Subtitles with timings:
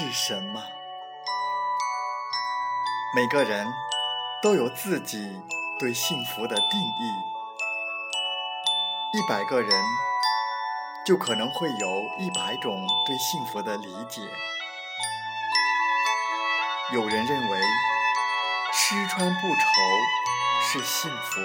[0.00, 0.62] 是什么？
[3.16, 3.66] 每个人
[4.40, 5.42] 都有自己
[5.76, 7.12] 对幸福的定义。
[9.12, 9.84] 一百个人
[11.04, 14.20] 就可能会有一百种对幸福的理解。
[16.92, 17.60] 有人认为
[18.72, 19.58] 吃穿不愁
[20.62, 21.40] 是幸福，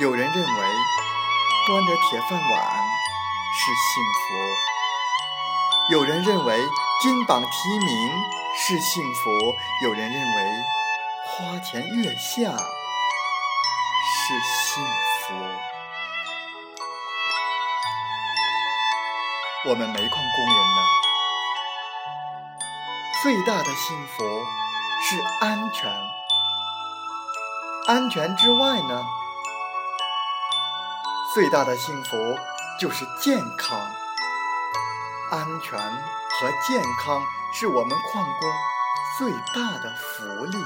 [0.00, 0.66] 有人认为
[1.66, 2.82] 端着铁饭碗
[3.52, 4.22] 是幸福。
[5.90, 6.56] 有人认为
[7.02, 7.48] 金榜题
[7.84, 8.22] 名
[8.54, 10.64] 是幸福，有人认为
[11.26, 12.56] 花前月下
[14.06, 15.34] 是幸福。
[19.68, 20.80] 我们煤矿工人呢？
[23.24, 24.46] 最大的幸福
[25.02, 25.92] 是安全，
[27.88, 29.04] 安全之外呢？
[31.34, 32.38] 最大的幸福
[32.78, 33.80] 就是健康。
[35.32, 35.80] 安全
[36.40, 38.50] 和健康是我们矿工
[39.18, 40.58] 最大的福利，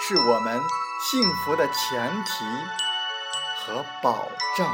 [0.00, 0.60] 是我们
[1.10, 2.44] 幸福的前提
[3.58, 4.72] 和保障。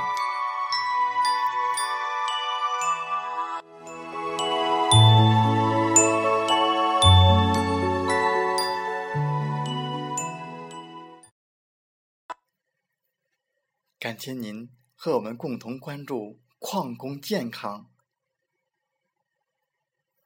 [13.99, 17.94] 感谢您和我们共同关注矿工健康。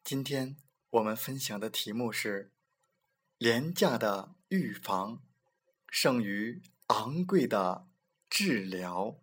[0.08, 0.56] 今天
[0.88, 2.50] 我们分享的题目是：
[3.36, 5.22] 廉价的预防
[5.90, 7.86] 胜于昂贵的
[8.30, 9.20] 治疗。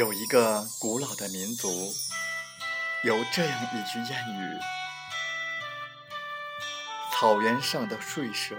[0.00, 1.92] 有一个古老的民族，
[3.04, 4.58] 有这样一句谚语
[7.12, 8.56] ：“草原上的睡蛇，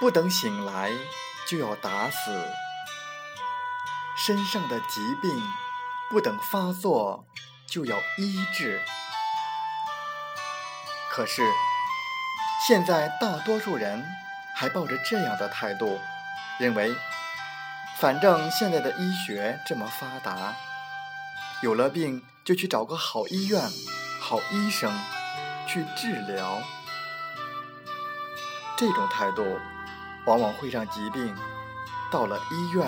[0.00, 0.90] 不等醒来
[1.46, 2.32] 就要打死；
[4.16, 5.30] 身上的疾病，
[6.08, 7.26] 不等发作
[7.66, 8.80] 就要医治。”
[11.12, 11.42] 可是，
[12.66, 14.02] 现在大多数人
[14.54, 16.00] 还抱着这样的态度，
[16.58, 16.96] 认为。
[17.98, 20.54] 反正现在的医学这么发达，
[21.62, 23.60] 有了病就去找个好医院、
[24.20, 24.92] 好医生
[25.66, 26.60] 去治疗。
[28.76, 29.58] 这种态度
[30.26, 31.34] 往往会让疾病
[32.12, 32.86] 到了医院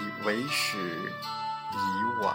[0.00, 0.78] 已为时
[1.72, 2.34] 已晚。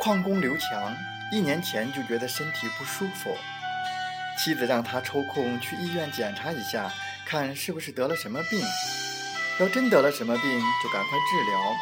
[0.00, 1.03] 矿工刘强。
[1.34, 3.36] 一年前就觉得身体不舒服，
[4.38, 6.88] 妻子让他抽空去医院检查一下，
[7.26, 8.60] 看是不是得了什么病。
[9.58, 11.76] 要真得了什么病，就赶快治疗，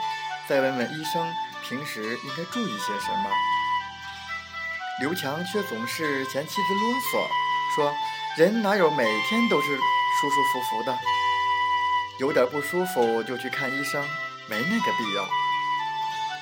[0.49, 1.31] 再问问医生
[1.69, 3.31] 平时应该注意些什么。
[5.01, 7.29] 刘强却总是嫌妻子啰嗦，
[7.77, 7.95] 说
[8.39, 10.99] 人哪有每天都是舒舒服服的？
[12.19, 14.03] 有点不舒服就去看医生，
[14.49, 15.29] 没那个必要。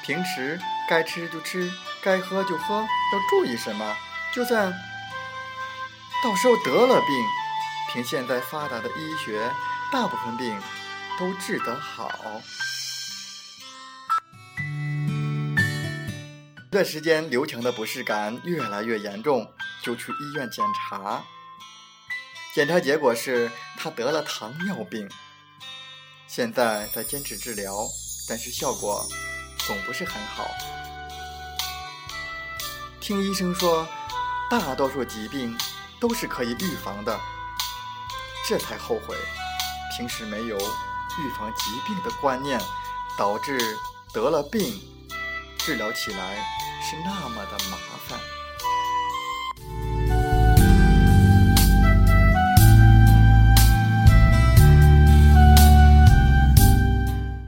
[0.05, 0.61] 平时
[0.91, 1.71] 该吃就吃，
[2.03, 3.97] 该喝就喝，要注意什么？
[4.35, 4.73] 就算
[6.21, 7.09] 到时候得了病，
[7.93, 9.49] 凭现在发达的医学，
[9.93, 10.61] 大部分病
[11.17, 12.43] 都治得好。
[16.57, 19.49] 这段时间，刘强的不适感越来越严重，
[19.85, 21.23] 就去医院检查。
[22.53, 23.49] 检查结果是
[23.79, 25.09] 他得了糖尿病，
[26.27, 27.87] 现在在坚持治疗，
[28.29, 29.07] 但是效果。
[29.67, 30.49] 总不是很好。
[33.11, 33.85] 听医生说，
[34.49, 35.59] 大多数疾病
[35.99, 37.19] 都是可以预防的，
[38.49, 39.17] 这才后悔
[39.97, 42.57] 平时没有预防疾病的观念，
[43.19, 43.59] 导致
[44.13, 44.81] 得了病，
[45.59, 46.37] 治疗起来
[46.81, 48.21] 是那么的麻烦。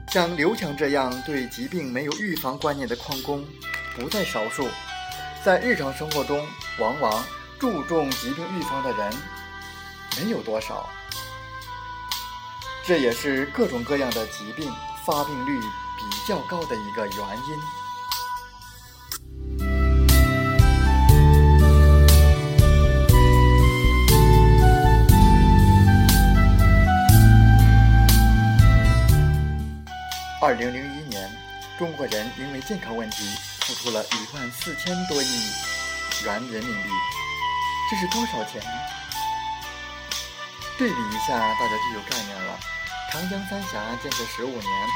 [0.09, 3.47] 像刘强这样对疾病没有预防观念的矿工
[3.95, 4.67] 不在少数，
[5.45, 6.47] 在日常生活中，
[6.79, 7.25] 往往
[7.59, 9.13] 注重疾病预防的人
[10.17, 10.89] 没有多少，
[12.87, 14.73] 这也是各种各样的疾病
[15.05, 17.59] 发病率比较高的一个原因。
[30.41, 31.29] 二零零一年，
[31.77, 33.25] 中国人因为健康问题
[33.65, 35.51] 付出了一万四千多亿
[36.25, 36.89] 元人民币，
[37.91, 38.61] 这是多少钱？
[40.77, 42.59] 对比一下，大家就有概念了。
[43.13, 44.89] 长江三峡建设十五年，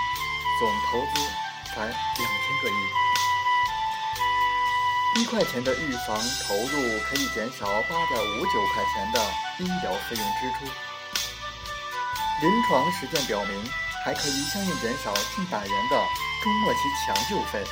[0.58, 1.20] 总投资
[1.68, 2.72] 才两千个亿。
[5.20, 9.24] 一块钱的预防投入可以减少八点五九块钱的
[9.58, 10.66] 医疗费用支出。
[12.42, 13.70] 临床实践表明，
[14.04, 15.96] 还可以相应减少近百元的
[16.42, 17.64] 中末期抢救费。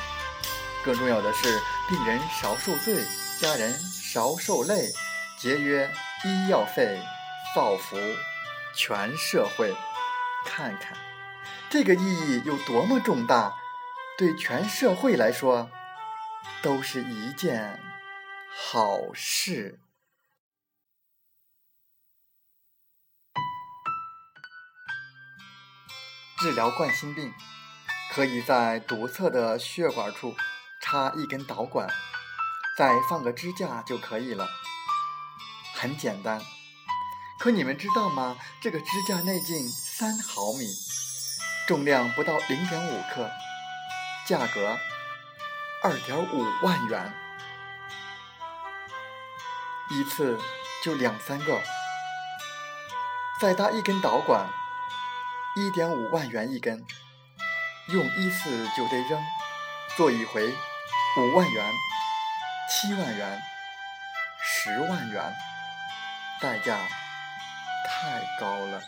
[0.84, 1.58] 更重要的是，
[1.88, 3.04] 病人少受罪，
[3.40, 4.90] 家人少受累，
[5.38, 5.90] 节约
[6.24, 7.00] 医药费，
[7.54, 7.96] 造福
[8.76, 9.74] 全社会。
[10.46, 10.96] 看看，
[11.70, 13.54] 这个意义有多么重大，
[14.18, 15.70] 对全社会来说。
[16.62, 17.78] 都是一件
[18.50, 19.80] 好事。
[26.38, 27.32] 治疗冠心病，
[28.12, 30.34] 可以在堵塞的血管处
[30.84, 31.88] 插一根导管，
[32.76, 34.46] 再放个支架就可以了，
[35.74, 36.42] 很简单。
[37.38, 38.36] 可你们知道吗？
[38.60, 40.66] 这个支架内径三毫米，
[41.66, 43.30] 重量不到零点五克，
[44.26, 44.76] 价格。
[45.82, 47.14] 二点五万元，
[49.90, 50.38] 一次
[50.82, 51.62] 就两三个，
[53.40, 54.46] 再搭一根导管，
[55.56, 56.86] 一点五万元一根，
[57.88, 59.22] 用一次就得扔，
[59.96, 60.54] 做一回
[61.16, 61.72] 五万元、
[62.68, 63.42] 七万元、
[64.42, 65.34] 十万元，
[66.40, 66.78] 代价
[67.86, 68.82] 太高了，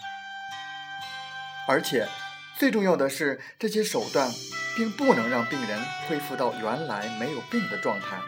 [1.69, 2.09] 而且
[2.57, 4.31] 最重要的是这些手段。
[4.77, 8.21] 并不能让病人恢复到原来没有病的状态。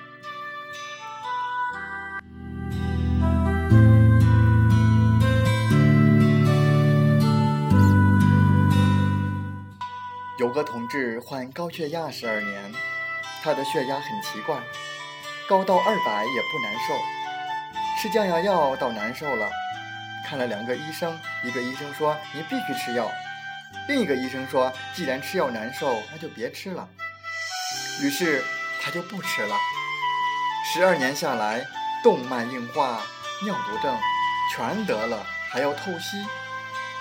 [10.39, 12.73] 有个同志患高血压十二年，
[13.43, 14.61] 他的血压很奇怪，
[15.49, 17.01] 高到二百也不难受，
[18.01, 19.49] 吃降压药倒难受了。
[20.27, 23.11] 看了两个医生，一个医生说：“你必须吃药。”
[23.89, 26.87] 另一个医生说：“既然吃药难受，那就别吃了。”
[28.03, 28.45] 于是
[28.83, 29.57] 他就不吃了。
[30.65, 31.65] 十二年下来，
[32.03, 33.03] 动脉硬化、
[33.45, 33.99] 尿毒症
[34.53, 36.19] 全得了，还要透析，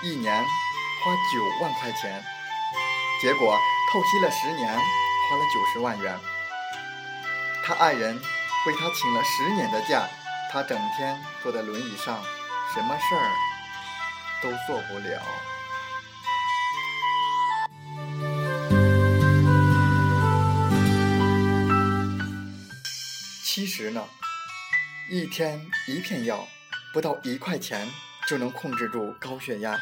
[0.02, 2.24] 一年花九万块钱。
[3.20, 3.58] 结果
[3.92, 4.78] 透析了十年，
[5.28, 6.18] 花了九十万元。
[7.64, 8.16] 他爱人
[8.66, 10.08] 为他请了十年的假，
[10.50, 12.22] 他整天坐在轮椅上，
[12.72, 13.30] 什么事儿
[14.42, 15.20] 都做不了。
[23.44, 24.04] 其实呢，
[25.10, 26.46] 一天一片药，
[26.92, 27.88] 不到一块钱
[28.28, 29.78] 就能控制住高血压。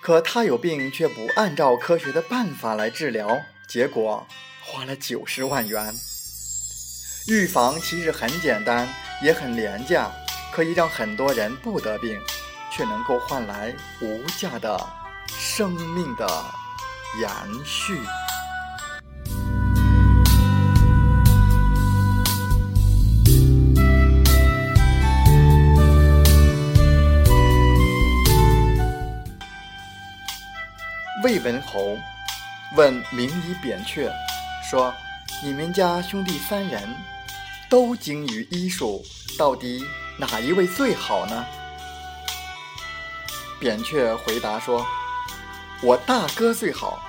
[0.00, 4.26] 可他有病却不按照科学的办法来治疗，结果
[4.62, 5.94] 花了九十万元。
[7.26, 8.88] 预防其实很简单，
[9.22, 10.10] 也很廉价，
[10.52, 12.20] 可以让很多人不得病，
[12.70, 14.78] 却能够换来无价的
[15.26, 16.26] 生命的
[17.20, 17.30] 延
[17.64, 17.98] 续。
[31.22, 31.96] 魏文侯
[32.76, 34.10] 问名医扁鹊
[34.68, 34.92] 说
[35.44, 36.82] ：“你们家兄弟三人
[37.68, 39.04] 都精于医术，
[39.38, 39.84] 到底
[40.18, 41.46] 哪一位最好呢？”
[43.60, 44.84] 扁鹊回答说
[45.82, 47.00] ：“我大哥最好，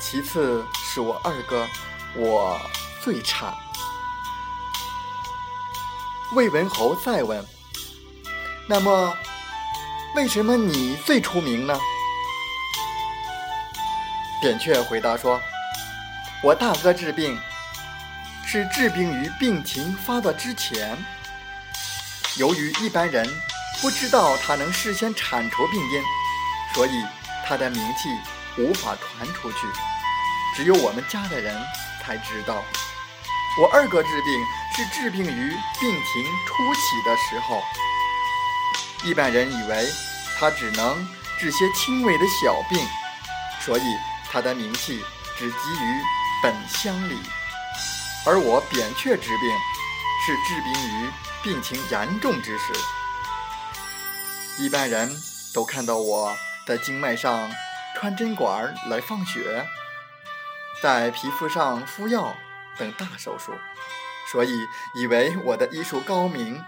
[0.00, 1.66] 其次是我二哥，
[2.16, 2.58] 我
[3.02, 3.54] 最差。”
[6.34, 7.44] 魏文侯再问
[8.66, 9.14] ：“那么，
[10.16, 11.78] 为什么你最出名呢？”
[14.40, 15.38] 扁鹊回答说
[16.42, 17.38] ：“我大哥治病
[18.46, 20.96] 是治病于病情发作之前，
[22.38, 23.28] 由于一般人
[23.82, 26.02] 不知道他能事先铲除病因，
[26.74, 26.90] 所以
[27.46, 28.08] 他的名气
[28.62, 29.58] 无法传出去，
[30.56, 31.54] 只有我们家的人
[32.02, 32.64] 才知道。
[33.60, 34.32] 我二哥治病
[34.74, 37.62] 是治病于病情初起的时候，
[39.04, 39.86] 一般人以为
[40.38, 41.06] 他只能
[41.38, 42.88] 治些轻微的小病，
[43.60, 43.82] 所以。”
[44.30, 45.04] 他的名气
[45.36, 46.02] 只基于
[46.42, 47.18] 本乡里，
[48.24, 49.58] 而我扁鹊治病
[50.24, 51.10] 是治病于
[51.42, 52.72] 病情严重之时。
[54.58, 55.10] 一般人
[55.52, 57.50] 都看到我在经脉上
[57.96, 59.66] 穿针管来放血，
[60.80, 62.36] 在皮肤上敷药
[62.78, 63.52] 等大手术，
[64.30, 64.50] 所以
[64.94, 66.62] 以为我的医术高明，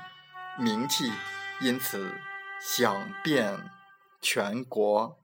[0.58, 1.12] 名气
[1.60, 2.18] 因此
[2.60, 3.70] 响遍
[4.20, 5.21] 全国。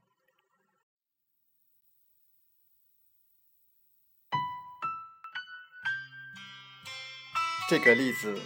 [7.69, 8.41] 这个例子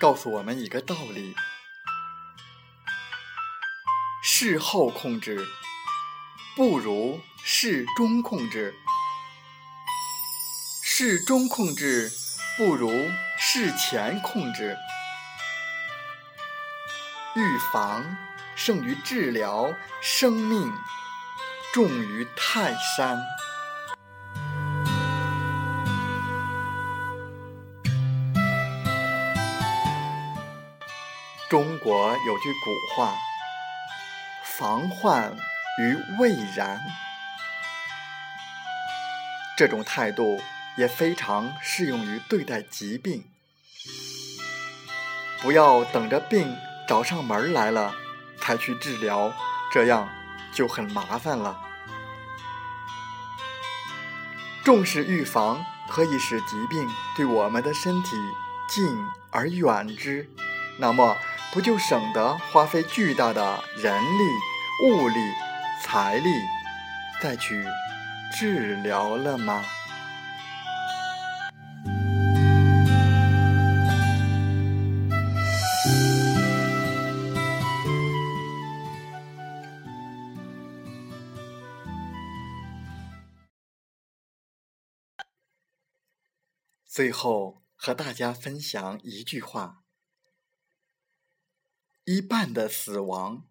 [0.00, 1.36] 告诉我们一个道理：
[4.24, 5.46] 事后控制
[6.56, 8.74] 不如事中控制，
[10.82, 12.10] 事中控制
[12.58, 12.90] 不如
[13.38, 14.76] 事前控制，
[17.36, 18.16] 预防
[18.56, 19.72] 胜于治疗，
[20.02, 20.72] 生命
[21.72, 23.22] 重于泰山。
[31.50, 33.16] 中国有句古话
[34.44, 35.36] ：“防患
[35.80, 36.80] 于未然。”
[39.58, 40.40] 这种态度
[40.76, 43.24] 也非常适用于对待疾病。
[45.42, 47.96] 不要等着病找上门来了
[48.40, 49.32] 才去治疗，
[49.72, 50.08] 这样
[50.54, 51.60] 就很麻烦了。
[54.62, 58.10] 重视预防，可以使疾病对我们的身体
[58.68, 60.30] 敬而远之。
[60.78, 61.16] 那么。
[61.52, 64.22] 不就省得花费巨大的人力、
[64.86, 65.14] 物力、
[65.82, 66.30] 财力
[67.20, 67.66] 再去
[68.32, 69.64] 治疗了吗？
[86.86, 89.78] 最后和大家分享一句话。
[92.04, 93.46] 一半的死亡，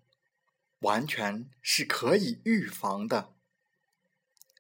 [0.80, 3.34] 完全是可以预防的。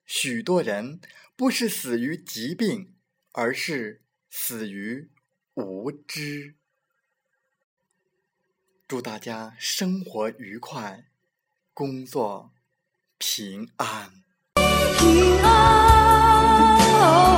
[0.05, 1.01] 许多人
[1.35, 2.95] 不是死于疾病，
[3.31, 5.09] 而是死于
[5.53, 6.55] 无知。
[8.87, 11.05] 祝大家生活愉快，
[11.73, 12.53] 工作
[13.17, 14.23] 平安。
[14.97, 17.28] 平安